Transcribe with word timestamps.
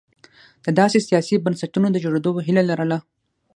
د 0.65 0.67
داسې 0.79 0.97
سیاسي 1.07 1.35
بنسټونو 1.45 1.87
د 1.91 1.97
جوړېدو 2.03 2.31
هیله 2.45 2.63
لرله. 2.69 2.97